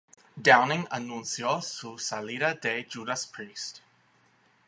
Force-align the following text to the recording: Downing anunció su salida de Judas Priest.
Downing 0.41 0.87
anunció 0.89 1.61
su 1.61 1.99
salida 1.99 2.55
de 2.55 2.87
Judas 2.91 3.27
Priest. 3.27 3.77